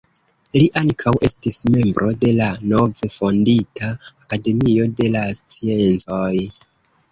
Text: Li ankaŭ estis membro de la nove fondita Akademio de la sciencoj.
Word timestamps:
Li 0.61 0.69
ankaŭ 0.79 1.11
estis 1.27 1.57
membro 1.75 2.07
de 2.23 2.31
la 2.39 2.47
nove 2.73 3.11
fondita 3.17 3.93
Akademio 4.27 4.91
de 5.03 5.13
la 5.19 5.25
sciencoj. 5.43 6.35